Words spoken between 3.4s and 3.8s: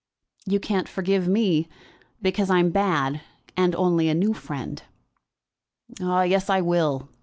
and